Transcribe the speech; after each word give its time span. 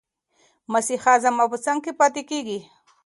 مسیحا 0.71 1.13
زما 1.23 1.45
په 1.51 1.57
څنګ 1.65 1.79
کې 1.85 1.91
پاتې 1.99 2.21
کېږي. 2.29 2.59